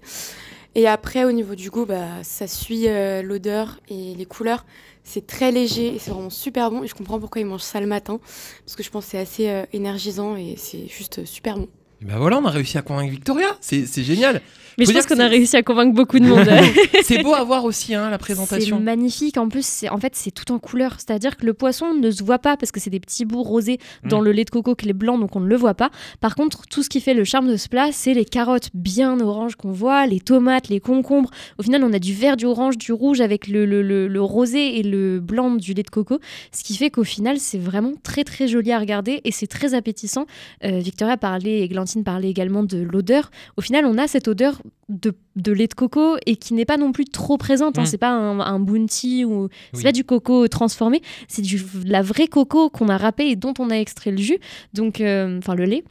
Et 0.75 0.87
après, 0.87 1.25
au 1.25 1.31
niveau 1.31 1.55
du 1.55 1.69
goût, 1.69 1.85
bah, 1.85 2.23
ça 2.23 2.47
suit 2.47 2.87
euh, 2.87 3.21
l'odeur 3.21 3.79
et 3.89 4.13
les 4.15 4.25
couleurs. 4.25 4.65
C'est 5.03 5.25
très 5.25 5.51
léger 5.51 5.95
et 5.95 5.99
c'est 5.99 6.11
vraiment 6.11 6.29
super 6.29 6.69
bon. 6.69 6.83
Et 6.83 6.87
je 6.87 6.93
comprends 6.93 7.19
pourquoi 7.19 7.41
ils 7.41 7.47
mangent 7.47 7.61
ça 7.61 7.79
le 7.81 7.87
matin, 7.87 8.19
parce 8.65 8.75
que 8.75 8.83
je 8.83 8.89
pense 8.91 9.05
que 9.05 9.11
c'est 9.11 9.17
assez 9.17 9.49
euh, 9.49 9.65
énergisant 9.73 10.35
et 10.35 10.55
c'est 10.57 10.87
juste 10.87 11.19
euh, 11.19 11.25
super 11.25 11.57
bon. 11.57 11.67
Et 12.01 12.05
ben 12.05 12.17
voilà, 12.17 12.37
on 12.37 12.45
a 12.45 12.51
réussi 12.51 12.77
à 12.77 12.81
convaincre 12.81 13.11
Victoria. 13.11 13.57
C'est 13.59 13.85
c'est 13.85 14.03
génial. 14.03 14.41
Mais 14.77 14.85
je 14.85 14.91
pense 14.93 15.05
qu'on 15.05 15.15
a 15.15 15.17
c'est- 15.17 15.27
réussi 15.27 15.57
à 15.57 15.63
convaincre 15.63 15.93
beaucoup 15.93 16.19
de 16.19 16.25
monde. 16.25 16.47
C'est 17.03 17.23
beau 17.23 17.33
à 17.33 17.43
voir 17.43 17.65
aussi 17.65 17.95
hein, 17.95 18.05
la 18.09 18.13
C'est 18.13 18.19
présentation. 18.19 18.79
magnifique. 18.79 19.37
En 19.37 19.49
plus, 19.49 19.65
c'est 19.65 19.89
en 19.89 19.97
fait 19.97 20.13
c'est 20.15 20.31
tout 20.31 20.51
en 20.51 20.59
couleur. 20.59 20.95
C'est-à-dire 20.97 21.37
que 21.37 21.45
le 21.45 21.53
poisson 21.53 21.93
ne 21.93 22.11
se 22.11 22.23
voit 22.23 22.39
pas 22.39 22.55
parce 22.57 22.71
que 22.71 22.79
c'est 22.79 22.89
des 22.89 22.99
petits 22.99 23.25
bouts 23.25 23.43
rosés 23.43 23.79
dans 24.03 24.21
Mm. 24.21 24.25
le 24.25 24.31
lait 24.31 24.45
de 24.45 24.49
coco 24.49 24.75
qui 24.75 24.87
est 24.89 24.93
blanc, 24.93 25.17
donc 25.17 25.35
on 25.35 25.39
ne 25.39 25.47
le 25.47 25.55
voit 25.55 25.73
pas. 25.73 25.89
Par 26.19 26.35
contre, 26.35 26.63
tout 26.69 26.83
ce 26.83 26.89
qui 26.89 27.01
fait 27.01 27.13
le 27.13 27.23
charme 27.23 27.47
de 27.49 27.57
ce 27.57 27.67
plat, 27.67 27.89
c'est 27.91 28.13
les 28.13 28.25
carottes 28.25 28.69
bien 28.73 29.19
oranges 29.19 29.55
qu'on 29.55 29.71
voit, 29.71 30.05
les 30.07 30.19
tomates, 30.19 30.69
les 30.69 30.79
concombres. 30.79 31.31
Au 31.57 31.63
final, 31.63 31.83
on 31.83 31.93
a 31.93 31.99
du 31.99 32.13
vert, 32.13 32.37
du 32.37 32.45
orange, 32.45 32.77
du 32.77 32.91
rouge 32.93 33.21
avec 33.21 33.47
le, 33.47 33.65
le- 33.65 33.81
le- 33.81 34.07
le 34.07 34.21
rosé 34.21 34.79
et 34.79 34.83
le 34.83 35.19
blanc 35.19 35.51
du 35.55 35.73
lait 35.73 35.83
de 35.83 35.89
coco. 35.89 36.19
Ce 36.51 36.63
qui 36.63 36.75
fait 36.75 36.89
qu'au 36.89 37.03
final, 37.03 37.37
c'est 37.39 37.57
vraiment 37.57 37.93
très 38.03 38.23
très 38.23 38.47
joli 38.47 38.71
à 38.71 38.79
regarder 38.79 39.21
et 39.23 39.31
c'est 39.31 39.47
très 39.47 39.73
appétissant. 39.73 40.25
Euh, 40.63 40.79
Victoria 40.79 41.17
parlait 41.17 41.61
et 41.61 41.67
Glantine 41.67 42.03
parlait 42.03 42.29
également 42.29 42.63
de 42.63 42.77
l'odeur. 42.79 43.31
Au 43.57 43.61
final, 43.61 43.85
on 43.85 43.97
a 43.97 44.07
cette 44.07 44.27
odeur 44.27 44.58
de, 44.89 45.13
de 45.35 45.51
lait 45.51 45.67
de 45.67 45.73
coco 45.73 46.15
et 46.25 46.35
qui 46.35 46.53
n'est 46.53 46.65
pas 46.65 46.77
non 46.77 46.91
plus 46.91 47.05
trop 47.05 47.37
présente. 47.37 47.77
hein. 47.77 47.83
Mm. 47.83 47.85
C'est 47.85 47.97
pas 47.97 48.09
un, 48.09 48.39
un 48.39 48.59
bounty 48.59 49.25
ou 49.25 49.49
c'est 49.71 49.77
Oui. 49.79 49.83
pas 49.83 49.91
du 49.91 50.03
coco 50.03 50.47
transformé. 50.47 51.01
C'est 51.27 51.41
du 51.41 51.57
de 51.57 51.91
la 51.91 52.01
vraie 52.01 52.27
coco 52.27 52.69
qu'on 52.69 52.89
a 52.89 52.97
râpé 52.97 53.27
et 53.27 53.35
dont 53.35 53.53
on 53.59 53.69
a 53.69 53.75
extrait 53.75 54.11
le 54.11 54.17
jus. 54.17 54.39
Donc, 54.73 55.01
euh, 55.01 55.37
enfin 55.39 55.55
le 55.55 55.65
lait. 55.65 55.83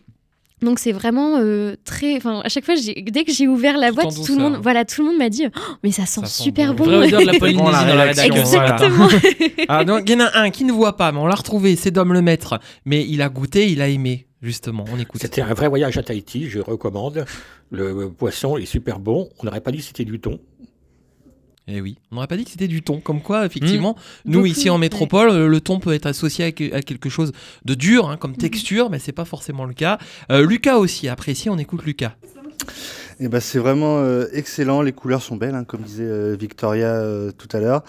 Donc 0.61 0.81
c'est 0.81 0.91
vraiment 0.91 1.37
euh, 1.39 1.77
très. 1.85 2.17
Enfin 2.17 2.41
à 2.45 2.49
chaque 2.49 2.65
fois, 2.65 2.75
j'ai- 2.75 3.01
dès 3.03 3.23
que 3.23 3.31
j'ai 3.33 3.47
ouvert 3.47 3.79
la 3.79 3.91
Tout 3.91 3.95
boîte, 3.95 4.15
tout 4.27 4.35
le 4.35 4.41
monde, 4.43 4.59
voilà, 4.61 4.85
tout 4.85 5.03
le 5.03 5.09
monde 5.11 5.19
m'a 5.19 5.29
dit, 5.29 5.45
Oh, 5.47 5.61
mais 5.85 5.93
ça 5.93 6.05
sent 6.05 6.23
Ça 6.23 6.27
sent 6.27 6.43
super 6.43 6.75
bon. 6.75 6.85
bon. 6.85 6.97
Vraie 6.99 7.07
odeur 7.07 7.21
de 7.21 7.27
la 7.27 7.33
Bon, 7.35 7.39
Polynésie 7.39 7.71
la 7.73 7.85
dans 7.85 7.95
la 7.95 8.03
rédaction, 8.07 8.35
rédaction. 8.35 8.89
voilà. 8.91 9.17
Exactement. 9.17 9.65
Ah, 9.69 9.85
donc, 9.85 10.03
il 10.07 10.13
y 10.13 10.17
en 10.17 10.21
a 10.27 10.39
un 10.39 10.51
qui 10.51 10.65
ne 10.65 10.73
voit 10.73 10.97
pas, 10.97 11.13
mais 11.13 11.19
on 11.19 11.27
l'a 11.27 11.35
retrouvé. 11.35 11.77
C'est 11.77 11.91
Dom 11.93 12.13
le 12.13 12.23
maître. 12.23 12.59
Mais 12.87 13.07
il 13.07 13.21
a 13.23 13.29
goûté, 13.29 13.71
il 13.71 13.83
a 13.83 13.89
aimé. 13.89 14.27
Justement, 14.41 14.85
on 14.93 14.99
écoute. 14.99 15.21
C'était 15.21 15.43
un 15.43 15.53
vrai 15.55 15.69
voyage 15.69 15.97
à 15.99 16.03
Tahiti, 16.03 16.49
je 16.49 16.61
recommande. 16.61 17.25
Le 17.71 18.09
poisson 18.11 18.57
est 18.57 18.67
super 18.67 19.01
bon. 19.01 19.29
On 19.41 19.45
n'aurait 19.45 19.61
pas 19.61 19.73
dit 19.73 19.79
que 19.79 19.85
c'était 19.85 20.05
du 20.05 20.21
thon. 20.21 20.39
Eh 21.71 21.81
oui, 21.83 21.99
on 22.11 22.15
n'aurait 22.15 22.29
pas 22.29 22.37
dit 22.39 22.45
que 22.45 22.51
c'était 22.51 22.69
du 22.69 22.81
thon. 22.81 23.01
Comme 23.01 23.21
quoi, 23.21 23.45
effectivement, 23.45 23.95
nous 24.25 24.35
Beaucoup, 24.39 24.47
ici 24.47 24.71
en 24.71 24.75
ouais. 24.75 24.81
métropole, 24.81 25.29
euh, 25.29 25.49
le 25.49 25.61
thon 25.61 25.81
peut 25.81 25.93
être 25.93 26.07
associé 26.07 26.47
à, 26.47 26.53
que- 26.53 26.73
à 26.73 26.81
quelque 26.83 27.11
chose 27.11 27.33
de 27.67 27.75
dur, 27.75 28.09
hein, 28.09 28.17
comme 28.17 28.37
texture, 28.37 28.89
mais 28.89 28.99
c'est 28.99 29.13
pas 29.13 29.27
forcément 29.27 29.67
le 29.67 29.75
cas. 29.75 29.99
Euh, 30.31 30.47
Lucas 30.47 30.79
aussi 30.79 31.09
apprécie, 31.09 31.51
on 31.51 31.59
écoute 31.59 31.85
Lucas. 31.85 32.15
Eh 33.21 33.29
ben, 33.29 33.41
c'est 33.41 33.59
vraiment 33.59 33.99
euh, 33.99 34.27
excellent, 34.33 34.81
les 34.81 34.93
couleurs 34.93 35.23
sont 35.23 35.35
belles, 35.35 35.57
hein, 35.57 35.65
comme 35.65 35.81
disait 35.81 36.05
euh, 36.05 36.37
Victoria 36.39 36.87
euh, 36.87 37.33
tout 37.33 37.49
à 37.57 37.59
l'heure. 37.59 37.83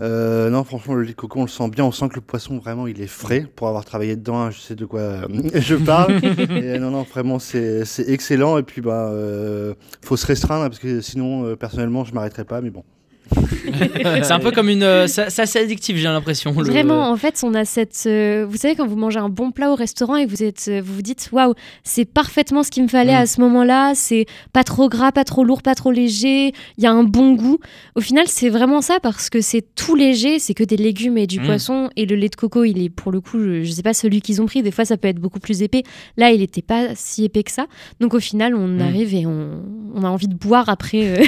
Euh, 0.00 0.48
non, 0.48 0.64
franchement, 0.64 0.94
le 0.94 1.02
lait 1.02 1.10
de 1.10 1.16
coco, 1.16 1.40
on 1.40 1.42
le 1.42 1.48
sent 1.48 1.68
bien, 1.68 1.84
on 1.84 1.92
sent 1.92 2.08
que 2.08 2.14
le 2.14 2.22
poisson, 2.22 2.56
vraiment, 2.56 2.86
il 2.86 3.02
est 3.02 3.06
frais. 3.06 3.46
Pour 3.56 3.68
avoir 3.68 3.84
travaillé 3.84 4.16
dedans, 4.16 4.40
hein, 4.40 4.50
je 4.50 4.58
sais 4.58 4.74
de 4.74 4.86
quoi 4.86 5.00
euh, 5.00 5.26
je 5.54 5.74
parle. 5.74 6.24
Et, 6.24 6.78
non, 6.78 6.90
non, 6.90 7.02
vraiment, 7.02 7.38
c'est 7.38 7.84
c'est 7.84 8.08
excellent. 8.08 8.56
Et 8.56 8.62
puis, 8.62 8.80
bah, 8.80 9.10
euh, 9.10 9.74
faut 10.02 10.16
se 10.16 10.26
restreindre, 10.26 10.64
hein, 10.64 10.68
parce 10.70 10.80
que 10.80 11.02
sinon, 11.02 11.44
euh, 11.44 11.56
personnellement, 11.56 12.04
je 12.04 12.14
m'arrêterai 12.14 12.44
pas, 12.44 12.62
mais 12.62 12.70
bon. 12.70 12.84
C'est 14.22 14.32
un 14.32 14.38
peu 14.38 14.50
comme 14.50 14.68
une. 14.68 14.82
euh, 14.82 15.06
ça- 15.06 15.30
C'est 15.30 15.42
assez 15.42 15.58
addictif, 15.58 15.96
j'ai 15.96 16.04
l'impression. 16.04 16.52
le- 16.52 16.64
Vraiment, 16.64 17.08
en 17.10 17.16
fait, 17.16 17.40
on 17.42 17.54
a 17.54 17.64
cette. 17.64 18.02
euh, 18.06 18.44
vous 18.48 18.56
savez, 18.56 18.74
quand 18.74 18.86
vous 18.86 18.96
mangez 18.96 19.18
un 19.18 19.28
bon 19.28 19.50
plat 19.52 19.70
au 19.70 19.74
restaurant 19.74 20.16
et 20.16 20.26
vous 20.26 20.42
êtes, 20.42 20.66
euh, 20.68 20.80
vous 20.84 20.94
vous 20.94 21.02
dites, 21.02 21.28
waouh, 21.32 21.54
c'est 21.84 22.04
parfaitement 22.04 22.62
ce 22.62 22.70
qu'il 22.70 22.82
me 22.82 22.88
fallait 22.88 23.12
Mm. 23.12 23.22
à 23.22 23.26
ce 23.26 23.40
moment-là. 23.40 23.92
C'est 23.94 24.26
pas 24.52 24.64
trop 24.64 24.88
gras, 24.88 25.12
pas 25.12 25.24
trop 25.24 25.44
lourd, 25.44 25.62
pas 25.62 25.74
trop 25.74 25.90
léger. 25.92 26.52
Il 26.78 26.84
y 26.84 26.86
a 26.86 26.92
un 26.92 27.04
bon 27.04 27.34
goût. 27.34 27.58
Au 27.94 28.00
final, 28.00 28.26
c'est 28.28 28.48
vraiment 28.48 28.80
ça 28.80 28.98
parce 29.02 29.30
que 29.30 29.40
c'est 29.40 29.64
tout 29.74 29.94
léger. 29.94 30.38
C'est 30.38 30.54
que 30.54 30.64
des 30.64 30.76
légumes 30.76 31.16
et 31.18 31.26
du 31.26 31.40
Mm. 31.40 31.44
poisson. 31.46 31.90
Et 31.96 32.06
le 32.06 32.16
lait 32.16 32.28
de 32.28 32.36
coco, 32.36 32.64
il 32.64 32.82
est 32.82 32.90
pour 32.90 33.12
le 33.12 33.20
coup, 33.20 33.38
je, 33.38 33.62
je 33.62 33.70
sais 33.70 33.82
pas 33.82 33.94
celui 33.94 34.20
qu'ils 34.20 34.42
ont 34.42 34.46
pris. 34.46 34.62
Des 34.62 34.70
fois, 34.72 34.84
ça 34.84 34.96
peut 34.96 35.08
être 35.08 35.20
beaucoup 35.20 35.40
plus 35.40 35.62
épais. 35.62 35.82
Là, 36.16 36.30
il 36.30 36.42
était 36.42 36.62
pas 36.62 36.88
si 36.94 37.24
épais 37.24 37.42
que 37.42 37.52
ça. 37.52 37.66
Donc, 38.00 38.14
au 38.14 38.20
final, 38.20 38.54
on 38.54 38.66
Mm. 38.68 38.80
arrive 38.82 39.14
et 39.14 39.26
on, 39.26 39.62
on 39.94 40.02
a 40.04 40.08
envie 40.08 40.28
de 40.28 40.34
boire 40.34 40.68
après. 40.68 41.18
euh, 41.20 41.22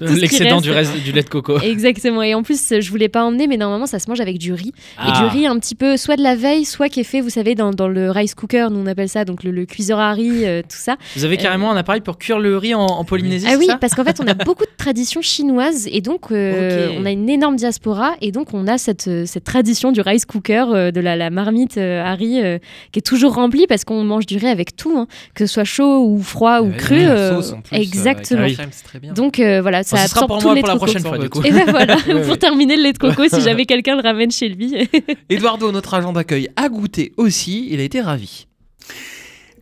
L'excédent 0.00 0.60
du, 0.60 0.70
reste- 0.70 0.96
du 1.02 1.12
lait 1.12 1.22
de 1.22 1.28
coco. 1.28 1.41
Exactement. 1.62 2.22
Et 2.22 2.34
en 2.34 2.42
plus, 2.42 2.74
je 2.80 2.90
voulais 2.90 3.08
pas 3.08 3.24
emmener, 3.24 3.46
mais 3.46 3.56
normalement, 3.56 3.86
ça 3.86 3.98
se 3.98 4.08
mange 4.08 4.20
avec 4.20 4.38
du 4.38 4.52
riz. 4.52 4.68
Et 4.68 4.72
Ah. 4.98 5.20
du 5.20 5.36
riz 5.38 5.46
un 5.46 5.58
petit 5.58 5.74
peu, 5.74 5.96
soit 5.96 6.16
de 6.16 6.22
la 6.22 6.34
veille, 6.36 6.64
soit 6.64 6.88
qui 6.88 7.00
est 7.00 7.04
fait, 7.04 7.20
vous 7.20 7.30
savez, 7.30 7.54
dans, 7.54 7.70
dans 7.72 7.88
le 7.88 8.10
rice 8.10 8.34
cooker, 8.34 8.68
nous 8.70 8.78
on 8.80 8.86
appelle 8.86 9.08
ça, 9.08 9.24
donc 9.24 9.42
le, 9.44 9.50
le 9.50 9.66
cuiseur 9.66 9.98
à 9.98 10.12
riz, 10.12 10.44
euh, 10.44 10.62
tout 10.62 10.76
ça. 10.76 10.96
Vous 11.16 11.24
avez 11.24 11.36
carrément 11.36 11.70
un 11.70 11.76
appareil 11.76 12.00
pour 12.00 12.18
cuire 12.18 12.38
le 12.38 12.56
riz 12.56 12.74
en, 12.74 12.84
en 12.86 13.04
Polynésie 13.04 13.46
Ah 13.50 13.56
oui, 13.58 13.66
ça 13.66 13.76
parce 13.76 13.94
qu'en 13.94 14.04
fait, 14.04 14.20
on 14.22 14.26
a 14.26 14.34
beaucoup 14.34 14.64
de 14.64 14.70
traditions 14.76 15.22
chinoises 15.22 15.88
et 15.90 16.00
donc 16.00 16.30
euh, 16.30 16.88
on 16.98 17.04
a 17.04 17.10
une 17.10 17.28
énorme 17.28 17.56
diaspora 17.56 18.14
et 18.20 18.32
donc 18.32 18.54
on 18.54 18.66
a 18.66 18.78
cette, 18.78 19.08
euh, 19.08 19.24
cette 19.26 19.44
tradition 19.44 19.92
du 19.92 20.00
rice 20.00 20.24
cooker, 20.26 20.64
euh, 20.72 20.90
de 20.90 21.00
la, 21.00 21.16
la 21.16 21.30
marmite 21.30 21.76
euh, 21.78 22.02
à 22.04 22.14
riz 22.14 22.40
euh, 22.42 22.58
qui 22.92 22.98
est 22.98 23.02
toujours 23.02 23.34
remplie 23.34 23.66
parce 23.66 23.84
qu'on 23.84 24.04
mange 24.04 24.26
du 24.26 24.36
riz 24.38 24.48
avec 24.48 24.76
tout, 24.76 24.92
hein, 24.96 25.06
que 25.34 25.46
ce 25.46 25.52
soit 25.54 25.64
chaud 25.64 26.04
ou 26.06 26.20
froid 26.22 26.60
ou 26.60 26.66
Avec 26.66 26.76
cru. 26.78 26.96
la 26.96 27.10
euh, 27.10 27.34
sauce, 27.36 27.52
en 27.52 27.60
plus, 27.60 27.72
euh, 27.72 27.76
avec 27.76 27.88
exactement. 27.88 28.42
la 28.42 28.50
crème, 28.50 28.68
c'est 28.72 28.84
très 28.84 28.98
bien. 28.98 29.12
Donc 29.12 29.38
euh, 29.40 29.60
voilà, 29.62 29.82
ça 29.82 29.96
Bon, 29.96 30.02
sera 30.06 30.20
absorbe 30.22 30.28
pour 30.28 30.42
moi 30.42 30.54
la 30.54 30.76
prochaine 30.76 31.02
fois, 31.02 31.18
Et 31.44 31.50
ben 31.50 31.70
voilà, 31.70 31.96
Ouais, 32.06 32.22
pour 32.26 32.38
terminer 32.38 32.76
le 32.76 32.82
lait 32.82 32.92
de 32.92 32.98
coco, 32.98 33.28
si 33.28 33.40
jamais 33.42 33.66
quelqu'un 33.66 33.96
le 33.96 34.02
ramène 34.02 34.30
chez 34.30 34.48
lui. 34.48 34.88
Eduardo, 35.28 35.72
notre 35.72 35.94
agent 35.94 36.12
d'accueil, 36.12 36.48
a 36.56 36.68
goûté 36.68 37.12
aussi, 37.16 37.68
il 37.70 37.80
a 37.80 37.82
été 37.82 38.00
ravi. 38.00 38.46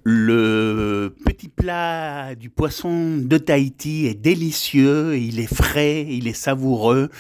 Le 0.02 1.14
petit 1.26 1.48
plat 1.48 2.34
du 2.34 2.48
poisson 2.48 3.18
de 3.18 3.36
Tahiti 3.36 4.06
est 4.06 4.14
délicieux, 4.14 5.18
il 5.18 5.38
est 5.38 5.54
frais, 5.54 6.06
il 6.08 6.26
est 6.26 6.32
savoureux, 6.32 7.10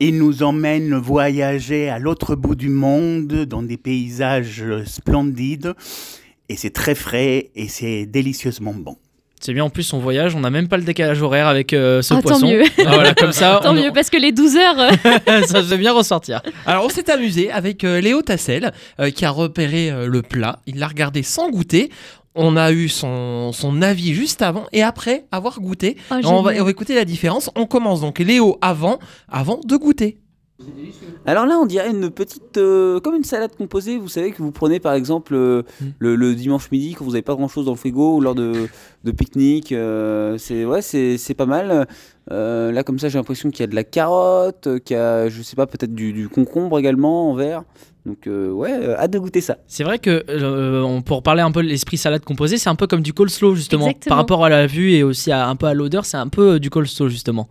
il 0.00 0.16
nous 0.16 0.42
emmène 0.42 0.94
voyager 0.94 1.90
à 1.90 1.98
l'autre 1.98 2.36
bout 2.36 2.54
du 2.54 2.70
monde 2.70 3.44
dans 3.44 3.62
des 3.62 3.76
paysages 3.76 4.64
splendides 4.86 5.74
et 6.48 6.56
c'est 6.56 6.70
très 6.70 6.94
frais 6.94 7.50
et 7.54 7.68
c'est 7.68 8.06
délicieusement 8.06 8.74
bon. 8.74 8.96
C'est 9.42 9.54
bien, 9.54 9.64
en 9.64 9.70
plus, 9.70 9.92
on 9.94 9.98
voyage, 9.98 10.34
on 10.34 10.40
n'a 10.40 10.50
même 10.50 10.68
pas 10.68 10.76
le 10.76 10.82
décalage 10.82 11.22
horaire 11.22 11.46
avec 11.48 11.72
euh, 11.72 12.02
ce 12.02 12.12
Ah, 12.12 12.16
tant 12.16 12.22
poisson. 12.22 12.46
mieux. 12.46 12.62
Ah, 12.78 12.82
voilà, 12.94 13.14
comme 13.14 13.32
ça, 13.32 13.60
Tant 13.62 13.70
on- 13.70 13.74
mieux, 13.74 13.90
parce 13.92 14.10
que 14.10 14.18
les 14.18 14.32
12 14.32 14.56
heures. 14.56 14.78
euh, 14.78 15.42
ça 15.46 15.62
fait 15.62 15.78
bien 15.78 15.92
ressortir. 15.94 16.42
Alors 16.66 16.84
on 16.84 16.88
s'est 16.90 17.10
amusé 17.10 17.50
avec 17.50 17.82
euh, 17.84 18.00
Léo 18.00 18.20
Tassel 18.22 18.72
euh, 19.00 19.10
qui 19.10 19.24
a 19.24 19.30
repéré 19.30 19.90
euh, 19.90 20.06
le 20.06 20.20
plat, 20.22 20.58
il 20.66 20.78
l'a 20.78 20.88
regardé 20.88 21.22
sans 21.22 21.50
goûter. 21.50 21.90
On 22.34 22.56
a 22.56 22.70
eu 22.70 22.88
son, 22.88 23.50
son 23.52 23.82
avis 23.82 24.14
juste 24.14 24.40
avant 24.42 24.66
et 24.72 24.82
après 24.82 25.24
avoir 25.32 25.58
goûté. 25.58 25.96
Oh, 26.12 26.16
on, 26.24 26.42
va, 26.42 26.52
on 26.60 26.64
va 26.64 26.70
écouter 26.70 26.94
la 26.94 27.04
différence. 27.04 27.50
On 27.56 27.66
commence 27.66 28.02
donc 28.02 28.18
Léo 28.20 28.56
avant, 28.62 28.98
avant 29.28 29.58
de 29.64 29.76
goûter. 29.76 30.18
Alors 31.26 31.46
là, 31.46 31.58
on 31.60 31.66
dirait 31.66 31.90
une 31.90 32.10
petite, 32.10 32.56
euh, 32.56 32.98
comme 33.00 33.14
une 33.14 33.24
salade 33.24 33.54
composée. 33.56 33.98
Vous 33.98 34.08
savez 34.08 34.32
que 34.32 34.42
vous 34.42 34.52
prenez 34.52 34.80
par 34.80 34.94
exemple 34.94 35.34
euh, 35.34 35.62
Hmm. 35.80 35.86
le, 35.98 36.16
le 36.16 36.34
dimanche 36.34 36.70
midi 36.70 36.94
quand 36.94 37.04
vous 37.04 37.12
n'avez 37.12 37.22
pas 37.22 37.34
grand 37.34 37.48
chose 37.48 37.66
dans 37.66 37.72
le 37.72 37.76
frigo 37.76 38.16
ou 38.16 38.20
lors 38.20 38.34
de, 38.34 38.52
de 39.04 39.10
pique-nique. 39.12 39.72
euh, 39.72 40.36
c'est 40.38 40.64
ouais, 40.64 40.82
c'est 40.82 41.18
c'est 41.18 41.34
pas 41.34 41.46
mal. 41.46 41.86
Euh, 42.30 42.70
là, 42.72 42.82
comme 42.84 42.98
ça, 42.98 43.08
j'ai 43.08 43.18
l'impression 43.18 43.50
qu'il 43.50 43.60
y 43.60 43.64
a 43.64 43.66
de 43.66 43.74
la 43.74 43.84
carotte, 43.84 44.68
qu'il 44.84 44.96
y 44.96 44.98
a, 45.00 45.28
je 45.28 45.42
sais 45.42 45.56
pas, 45.56 45.66
peut-être 45.66 45.94
du, 45.94 46.12
du 46.12 46.28
concombre 46.28 46.78
également 46.78 47.30
en 47.30 47.34
verre. 47.34 47.64
Donc 48.06 48.26
euh, 48.26 48.50
ouais, 48.50 48.72
euh, 48.72 48.96
hâte 48.96 49.10
de 49.10 49.18
goûter 49.18 49.40
ça. 49.42 49.58
C'est 49.66 49.84
vrai 49.84 49.98
que 49.98 50.24
euh, 50.28 50.82
on- 50.82 51.02
pour 51.02 51.22
parler 51.22 51.42
un 51.42 51.50
peu 51.52 51.62
de 51.62 51.68
l'esprit 51.68 51.96
salade 51.98 52.24
composé, 52.24 52.56
c'est 52.56 52.70
un 52.70 52.74
peu 52.74 52.86
comme 52.86 53.02
du 53.02 53.12
coleslaw 53.12 53.54
justement. 53.54 53.86
Exactement. 53.88 54.08
Par 54.10 54.18
rapport 54.18 54.44
à 54.44 54.48
la 54.48 54.66
vue 54.66 54.92
et 54.92 55.02
aussi 55.02 55.30
à, 55.32 55.48
un 55.48 55.56
peu 55.56 55.66
à 55.66 55.74
l'odeur, 55.74 56.04
c'est 56.06 56.16
un 56.16 56.28
peu 56.28 56.52
euh, 56.54 56.58
du 56.58 56.70
coleslaw 56.70 57.08
justement. 57.08 57.48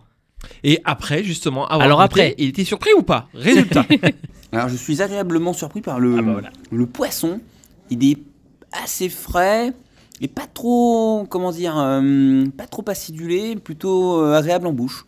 Et 0.64 0.80
après, 0.84 1.22
justement, 1.24 1.66
avoir 1.66 1.82
Alors 1.82 2.02
goûté, 2.02 2.22
après 2.22 2.34
il 2.38 2.48
était 2.48 2.64
surpris 2.64 2.90
ou 2.96 3.02
pas? 3.02 3.28
Résultat. 3.34 3.84
Alors 4.52 4.68
je 4.68 4.76
suis 4.76 5.00
agréablement 5.00 5.52
surpris 5.52 5.80
par 5.80 6.00
le, 6.00 6.16
Ah 6.18 6.22
bah 6.22 6.48
le 6.72 6.86
poisson. 6.86 7.40
Il 7.90 8.04
est 8.04 8.18
assez 8.72 9.08
frais 9.08 9.72
et 10.20 10.28
pas 10.28 10.46
trop, 10.52 11.26
comment 11.28 11.50
dire, 11.50 11.78
euh, 11.78 12.44
pas 12.56 12.66
trop 12.66 12.84
acidulé, 12.88 13.56
plutôt 13.56 14.22
euh, 14.22 14.36
agréable 14.36 14.66
en 14.66 14.72
bouche. 14.72 15.06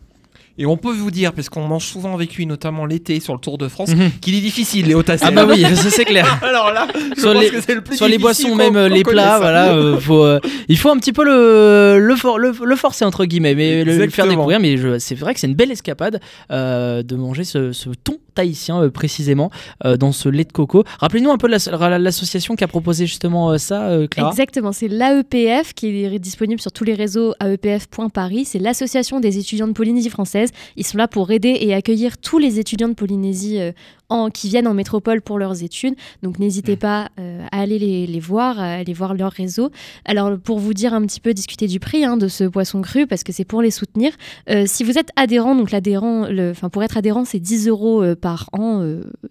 Et 0.59 0.67
on 0.67 0.77
peut 0.77 0.91
vous 0.93 1.09
dire, 1.09 1.33
parce 1.33 1.49
qu'on 1.49 1.67
mange 1.67 1.85
souvent 1.85 2.13
avec 2.13 2.35
lui, 2.35 2.45
notamment 2.45 2.85
l'été 2.85 3.19
sur 3.19 3.33
le 3.33 3.39
Tour 3.39 3.57
de 3.57 3.67
France, 3.67 3.89
Mhm. 3.89 4.11
qu'il 4.21 4.35
est 4.35 4.41
difficile, 4.41 4.85
Léo 4.85 5.01
Tassel. 5.01 5.29
Ah 5.29 5.31
bah 5.31 5.47
oui, 5.51 5.61
ça 5.61 5.89
c'est 5.89 6.05
clair. 6.05 6.39
Alors 6.43 6.71
là, 6.71 6.87
je 7.15 7.19
sur 7.21 7.33
pense 7.33 7.41
les, 7.43 7.49
que 7.49 7.59
c'est 7.61 7.73
le 7.73 7.81
plus 7.81 7.95
sur 7.97 8.07
les 8.07 8.19
boissons, 8.19 8.55
même 8.55 8.77
les 8.85 9.03
plats, 9.03 9.39
voilà, 9.39 9.73
euh, 9.73 9.97
faut, 9.99 10.23
euh, 10.23 10.39
il 10.67 10.77
faut 10.77 10.89
un 10.91 10.97
petit 10.97 11.11
peu 11.11 11.23
le, 11.25 11.97
le, 11.99 12.15
for- 12.15 12.37
le, 12.37 12.51
le 12.63 12.75
forcer 12.75 13.03
entre 13.03 13.25
guillemets, 13.25 13.55
mais 13.55 13.83
le, 13.83 13.97
le 13.97 14.09
faire 14.11 14.27
découvrir. 14.27 14.59
Mais 14.59 14.75
c'est 14.99 15.15
vrai 15.15 15.33
que 15.33 15.39
c'est 15.39 15.47
une 15.47 15.55
belle 15.55 15.71
escapade 15.71 16.19
euh, 16.51 17.01
de 17.01 17.15
manger 17.15 17.45
ce, 17.45 17.71
ce 17.71 17.89
thon 17.89 18.17
tahitien 18.35 18.81
euh, 18.83 18.89
précisément 18.89 19.49
euh, 19.85 19.95
dans 19.97 20.11
ce 20.11 20.27
lait 20.29 20.43
de 20.43 20.51
coco. 20.51 20.83
Rappelez-nous 20.99 21.31
un 21.31 21.37
peu 21.37 21.47
de 21.47 21.55
la- 21.79 21.97
l'association 21.99 22.55
qui 22.55 22.63
a 22.63 22.67
proposé 22.67 23.05
justement 23.07 23.51
euh, 23.51 23.57
ça, 23.57 23.87
euh, 23.89 24.07
Clara. 24.07 24.29
Exactement, 24.31 24.71
c'est 24.71 24.87
l'AEPF 24.87 25.73
qui 25.73 26.03
est 26.05 26.19
disponible 26.19 26.61
sur 26.61 26.71
tous 26.71 26.83
les 26.83 26.93
réseaux 26.93 27.33
aepf.paris. 27.39 28.45
C'est 28.45 28.59
l'association 28.59 29.19
des 29.19 29.37
étudiants 29.39 29.67
de 29.67 29.73
Polynésie 29.73 30.09
française. 30.09 30.42
Ils 30.77 30.85
sont 30.85 30.97
là 30.97 31.07
pour 31.07 31.31
aider 31.31 31.57
et 31.61 31.73
accueillir 31.73 32.17
tous 32.17 32.37
les 32.39 32.59
étudiants 32.59 32.89
de 32.89 32.93
Polynésie 32.93 33.59
euh, 33.59 33.71
en, 34.09 34.29
qui 34.29 34.47
viennent 34.49 34.67
en 34.67 34.73
métropole 34.73 35.21
pour 35.21 35.39
leurs 35.39 35.63
études. 35.63 35.95
Donc 36.21 36.37
n'hésitez 36.39 36.75
pas 36.75 37.09
euh, 37.19 37.43
à 37.51 37.61
aller 37.61 37.79
les, 37.79 38.05
les 38.05 38.19
voir, 38.19 38.59
à 38.59 38.73
aller 38.75 38.93
voir 38.93 39.13
leur 39.15 39.31
réseau. 39.31 39.71
Alors 40.05 40.37
pour 40.37 40.59
vous 40.59 40.73
dire 40.73 40.93
un 40.93 41.01
petit 41.05 41.19
peu, 41.19 41.33
discuter 41.33 41.67
du 41.67 41.79
prix 41.79 42.03
hein, 42.05 42.17
de 42.17 42.27
ce 42.27 42.43
poisson 42.43 42.81
cru, 42.81 43.07
parce 43.07 43.23
que 43.23 43.31
c'est 43.31 43.45
pour 43.45 43.61
les 43.61 43.71
soutenir. 43.71 44.11
euh, 44.49 44.65
si 44.67 44.83
vous 44.83 44.97
êtes 44.97 45.09
adhérent, 45.15 45.55
donc 45.55 45.71
l'adhérent, 45.71 46.27
enfin 46.51 46.69
pour 46.69 46.83
être 46.83 46.97
adhérent, 46.97 47.25
c'est 47.25 47.39
10 47.39 47.67
euros 47.67 48.03
euh, 48.03 48.15
par 48.15 48.49
an 48.53 48.85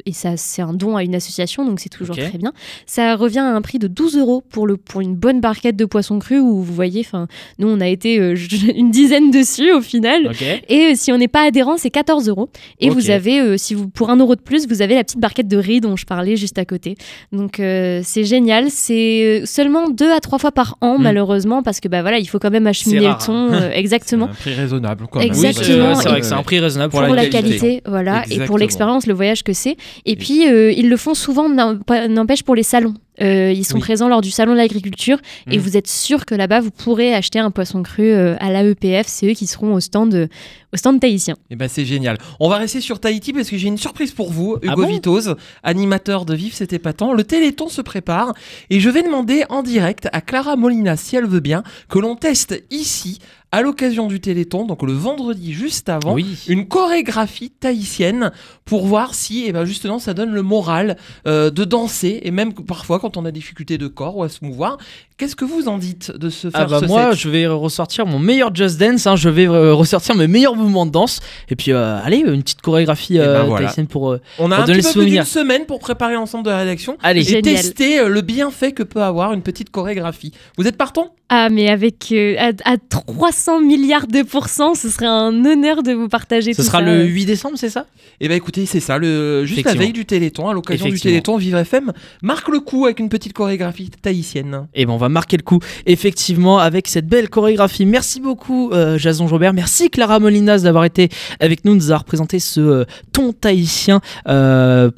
et 0.07 0.13
ça 0.13 0.37
c'est 0.37 0.63
un 0.63 0.73
don 0.73 0.97
à 0.97 1.05
une 1.05 1.15
association, 1.15 1.65
donc 1.65 1.81
c'est 1.81 1.89
toujours 1.89 2.17
très 2.17 2.39
bien. 2.39 2.53
Ça 2.87 3.15
revient 3.17 3.41
à 3.41 3.55
un 3.55 3.61
prix 3.63 3.79
de 3.79 3.87
12 3.87 4.17
euros 4.19 4.41
pour, 4.41 4.67
le, 4.67 4.77
pour 4.77 5.01
une 5.01 5.15
bonne 5.15 5.41
barquette 5.41 5.77
de 5.77 5.85
poisson 5.85 6.19
cru 6.19 6.39
où 6.39 6.63
vous 6.63 6.75
voyez, 6.75 7.01
enfin, 7.01 7.29
nous 7.59 7.69
on 7.69 7.81
a 7.81 7.89
été 7.89 8.17
une 8.75 8.91
dizaine 8.91 9.31
dessus 9.31 9.73
au 9.73 9.81
final. 9.81 10.29
Ok. 10.29 10.43
Et 10.69 10.95
si 11.03 11.13
on 11.13 11.19
n'est 11.19 11.29
pas 11.29 11.43
adhérent, 11.43 11.77
c'est 11.77 11.91
14 11.91 12.29
euros. 12.29 12.49
Et 12.81 12.89
vous 12.91 13.11
avez, 13.11 13.41
euh, 13.41 13.57
si 13.59 13.75
vous 13.75 13.89
pour 13.89 14.11
un 14.11 14.17
euro 14.17 14.37
de 14.37 14.41
plus, 14.41 14.67
vous 14.67 14.81
avez 14.83 14.95
la 14.95 15.05
petite 15.05 15.19
barquette 15.21 15.49
de 15.49 15.57
riz 15.57 15.81
dont 15.81 15.97
je 15.97 16.07
parlais 16.07 16.37
juste 16.37 16.59
à 16.59 16.65
côté. 16.65 16.95
Donc 17.33 17.61
euh, 17.61 18.01
c'est 18.03 18.25
génial. 18.25 18.71
C'est 18.71 19.43
euh, 19.43 19.47
seulement 19.47 19.89
deux 19.91 20.11
à 20.11 20.21
trois 20.21 20.39
fois 20.39 20.53
par 20.53 20.77
an 20.81 20.99
Mm. 20.99 21.03
malheureusement 21.03 21.63
parce 21.63 21.81
que 21.81 21.89
bah 21.89 22.03
voilà, 22.03 22.19
il 22.19 22.27
faut 22.27 22.39
quand 22.39 22.51
même 22.51 22.67
acheminer 22.67 23.07
rare, 23.09 23.19
le 23.21 23.27
thon. 23.27 23.35
hein. 23.35 23.63
euh, 23.63 23.71
exactement. 23.75 24.27
Un 24.27 24.29
prix 24.35 24.55
raisonnable, 24.55 25.07
quand 25.11 25.19
même. 25.19 25.29
Exactement. 25.29 25.91
Oui, 25.91 25.97
c'est 25.97 26.09
vrai 26.09 26.19
Et- 26.19 26.21
que 26.21 26.27
c'est 26.27 26.33
un 26.35 26.43
prix 26.43 26.59
raisonnable 26.61 26.91
pour, 26.91 27.01
la, 27.03 27.27
qualité, 27.27 27.83
voilà, 27.87 28.17
et 28.17 28.17
Exactement. 28.25 28.47
pour 28.47 28.59
l'expérience, 28.59 29.07
le 29.07 29.15
voyage 29.15 29.43
que 29.43 29.53
c'est. 29.53 29.77
Et 30.07 30.17
puis, 30.17 30.47
euh, 30.49 30.73
ils 30.73 30.89
le 30.89 30.97
font 30.97 31.15
souvent, 31.15 31.49
n'empêche, 31.49 32.43
pour 32.43 32.55
les 32.55 32.63
salons. 32.63 32.95
Euh, 33.21 33.53
ils 33.55 33.65
sont 33.65 33.75
Oui. 33.75 33.81
présents 33.81 34.09
lors 34.09 34.23
du 34.23 34.31
salon 34.31 34.53
de 34.53 34.57
l'agriculture 34.57 35.19
et 35.51 35.57
Mhm. 35.57 35.63
vous 35.63 35.77
êtes 35.77 35.87
sûr 35.87 36.25
que 36.25 36.35
là-bas, 36.35 36.61
vous 36.61 36.71
pourrez 36.71 37.15
acheter 37.15 37.39
un 37.39 37.51
poisson 37.51 37.83
cru 37.83 38.05
euh, 38.11 38.37
à 38.41 38.51
l'AEPF. 38.51 39.07
C'est 39.07 39.27
eux 39.31 39.35
qui 39.35 39.47
seront 39.47 39.75
au 39.75 39.81
stand, 39.81 40.15
euh, 40.15 40.27
au 40.73 40.77
stand 40.77 41.01
tahitien. 41.01 41.37
Et 41.51 41.57
ben 41.57 41.69
c'est 41.69 41.85
génial. 41.85 42.19
On 42.41 42.49
va 42.49 42.57
rester 42.57 42.81
sur 42.81 42.99
Tahiti 43.01 43.33
parce 43.33 43.51
que 43.51 43.57
j'ai 43.59 43.69
une 43.69 43.79
surprise 43.79 44.13
pour 44.13 44.33
vous, 44.33 44.57
Hugo 44.63 44.73
Ah 44.73 44.77
bon 44.77 44.87
Vitoz, 44.87 45.37
animateur 45.63 46.25
de 46.25 46.35
Vive 46.35 46.55
c'était 46.55 46.77
épatant. 46.77 47.13
Le 47.13 47.25
Téléthon 47.25 47.69
se 47.69 47.83
prépare 47.83 48.33
et 48.71 48.81
je 48.81 48.89
vais 48.91 49.03
demander 49.03 49.45
en 49.51 49.63
direct 49.63 50.09
à 50.13 50.21
Clara 50.21 50.57
Molina, 50.57 50.97
si 50.97 51.17
elle 51.17 51.27
veut 51.27 51.41
bien, 51.41 51.63
que 51.89 51.99
l'on 51.99 52.17
teste 52.17 52.63
ici, 52.71 53.19
à 53.55 53.61
l'occasion 53.61 54.07
du 54.07 54.19
Téléthon, 54.19 54.65
donc 54.65 54.83
le 54.83 54.95
vendredi 54.95 55.53
juste 55.53 55.91
avant, 55.91 56.15
Oui. 56.15 56.39
une 56.49 56.67
chorégraphie 56.69 57.51
tahitienne 57.51 58.33
pour 58.65 58.87
voir 58.87 59.15
si, 59.15 59.45
eh 59.47 59.53
ben 59.53 59.67
justement, 59.67 59.99
ça 59.99 60.15
donne 60.15 60.33
le 60.33 60.41
moral 60.43 60.97
euh, 61.27 61.51
de 61.51 61.65
danser 61.65 62.21
et 62.23 62.31
même 62.31 62.55
parfois 62.55 62.99
quand 62.99 63.19
on 63.19 63.27
a 63.27 63.31
des 63.31 63.41
difficultés 63.41 63.77
de 63.77 63.89
corps 63.89 64.17
ou 64.17 64.23
à 64.23 64.31
se 64.31 64.43
mouvoir. 64.43 64.79
Qu'est-ce 65.23 65.37
que 65.37 65.45
vous 65.45 65.69
en 65.69 65.79
dites 65.79 66.11
de 66.11 66.31
se 66.31 66.51
faire 66.51 66.63
Ah 66.63 66.65
bah 66.65 66.81
ce 66.81 66.87
moi 66.87 67.11
set 67.13 67.21
je 67.21 67.29
vais 67.29 67.47
ressortir 67.47 68.07
mon 68.07 68.19
meilleur 68.19 68.53
Just 68.53 68.77
Dance, 68.77 69.07
hein, 69.07 69.15
je 69.15 69.29
vais 69.29 69.47
euh, 69.47 69.73
ressortir 69.73 70.17
mes 70.17 70.27
meilleurs 70.27 70.57
mouvements 70.57 70.85
de 70.85 70.91
danse 70.91 71.21
et 71.49 71.55
puis 71.55 71.71
euh, 71.71 72.01
allez 72.03 72.25
une 72.27 72.43
petite 72.43 72.61
chorégraphie 72.61 73.19
ben 73.19 73.25
euh, 73.25 73.43
voilà. 73.45 73.73
pour, 73.89 74.11
euh, 74.11 74.21
On 74.41 74.51
a 74.51 74.57
pour 74.57 74.65
un 74.65 74.67
petit 74.75 74.83
peu 74.83 75.01
plus 75.03 75.11
d'une 75.11 75.23
semaine 75.23 75.65
pour 75.67 75.79
préparer 75.79 76.15
l'ensemble 76.15 76.45
de 76.47 76.51
la 76.51 76.59
rédaction 76.59 76.99
Allez. 77.05 77.21
et 77.21 77.23
Génial. 77.23 77.55
tester 77.55 78.01
euh, 78.01 78.09
le 78.09 78.21
bienfait 78.21 78.73
que 78.73 78.83
peut 78.83 79.01
avoir 79.01 79.33
une 79.33 79.43
petite 79.43 79.71
chorégraphie. 79.71 80.33
Vous 80.59 80.67
êtes 80.67 80.77
partant? 80.77 81.15
Ah, 81.29 81.49
mais 81.49 81.71
avec 81.71 82.13
euh, 82.13 82.35
à, 82.39 82.73
à 82.73 82.77
300 82.77 83.61
milliards 83.61 84.07
de 84.07 84.23
pourcents, 84.23 84.75
ce 84.75 84.91
serait 84.91 85.07
un 85.07 85.45
honneur 85.47 85.83
de 85.83 85.93
vous 85.93 86.09
partager 86.09 86.53
Ce 86.53 86.61
tout 86.61 86.67
sera 86.67 86.81
ça. 86.81 86.85
le 86.85 87.05
8 87.05 87.25
décembre, 87.25 87.55
c'est 87.57 87.71
ça? 87.71 87.87
Eh 88.21 88.29
ben 88.29 88.35
écoutez, 88.37 88.67
c'est 88.67 88.81
ça, 88.81 88.99
le, 88.99 89.47
juste 89.47 89.65
la 89.65 89.73
veille 89.73 89.95
du 89.95 90.05
Téléthon, 90.05 90.49
à 90.51 90.53
l'occasion 90.53 90.89
du. 90.89 91.01
Téléthon, 91.01 91.39
Vivre 91.39 91.57
FM 91.59 91.93
marque 92.21 92.49
le 92.49 92.61
coup 92.61 92.85
avec 92.85 93.01
une 93.01 93.09
petite 93.09 93.33
chorégraphie 93.33 93.91
tahitienne. 94.03 94.67
Et 94.75 94.85
ben 94.85 94.93
on 94.93 94.99
va 94.99 95.09
marquer 95.13 95.37
le 95.37 95.43
coup 95.43 95.61
effectivement 95.87 96.59
avec 96.59 96.89
cette 96.89 97.07
belle 97.07 97.29
chorégraphie. 97.29 97.87
Merci 97.87 98.21
beaucoup 98.21 98.71
euh, 98.73 98.99
Jason 98.99 99.29
Jobert, 99.29 99.53
merci 99.53 99.91
Clara 99.91 100.19
Molinas 100.19 100.59
d'avoir 100.63 100.85
été 100.85 101.09
avec 101.41 101.65
nous, 101.65 101.73
de 101.73 101.77
nous 101.79 101.91
avoir 101.91 102.05
présenté 102.05 102.39
ce 102.41 102.61
euh, 102.61 102.85
ton 103.13 103.33
tahitien 103.33 104.01
euh, 104.29 104.91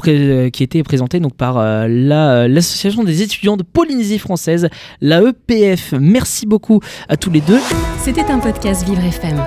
qui 0.51 0.63
était 0.63 0.83
présenté 0.83 1.21
donc 1.21 1.35
par 1.35 1.57
la- 1.57 2.49
l'association 2.49 3.05
des 3.05 3.23
étudiants 3.23 3.57
de 3.57 3.63
Polynésie 3.63 4.19
française, 4.19 4.69
la 5.01 5.21
EPF. 5.23 5.93
Merci 5.99 6.47
beaucoup 6.47 6.81
à 7.09 7.17
tous 7.17 7.31
les 7.31 7.41
deux. 7.41 7.59
C'était 8.03 8.31
un 8.31 8.39
podcast 8.39 8.87
Vivre 8.87 9.05
FM. 9.05 9.43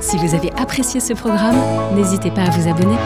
Si 0.00 0.16
vous 0.18 0.34
avez 0.34 0.50
apprécié 0.58 1.00
ce 1.00 1.14
programme, 1.14 1.56
n'hésitez 1.96 2.30
pas 2.30 2.42
à 2.42 2.50
vous 2.50 2.68
abonner. 2.68 2.96